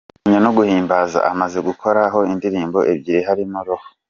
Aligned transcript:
kuramya 0.17 0.39
no 0.45 0.51
guhimbaza, 0.57 1.17
amaze 1.31 1.57
gukoraho 1.67 2.19
indirimbo 2.33 2.79
ebyiri 2.93 3.21
harimo 3.27 3.59
Roho. 3.67 3.87